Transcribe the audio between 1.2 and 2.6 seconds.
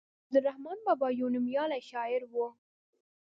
نوميالی شاعر وو.